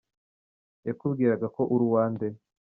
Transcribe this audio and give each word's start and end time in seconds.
Yakubwiraga 0.87 1.47
ko 1.55 1.61
uri 1.73 1.83
uwa 1.89 2.03
nde? 2.11 2.27